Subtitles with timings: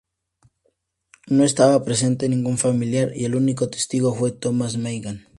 [1.27, 5.27] No estaba presente ningún familiar, y el único testigo fue Thomas Meighan.